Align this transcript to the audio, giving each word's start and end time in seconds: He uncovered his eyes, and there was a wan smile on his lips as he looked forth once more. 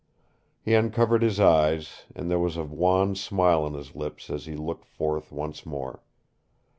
He 0.63 0.73
uncovered 0.73 1.21
his 1.21 1.39
eyes, 1.39 2.05
and 2.15 2.27
there 2.27 2.39
was 2.39 2.57
a 2.57 2.63
wan 2.63 3.13
smile 3.13 3.61
on 3.65 3.75
his 3.75 3.95
lips 3.95 4.31
as 4.31 4.47
he 4.47 4.55
looked 4.55 4.85
forth 4.87 5.31
once 5.31 5.63
more. 5.63 6.01